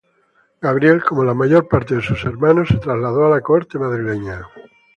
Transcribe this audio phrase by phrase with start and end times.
[0.61, 4.47] Gabriel, como la mayor parte de sus hermanos, se trasladó a la corte madrileña.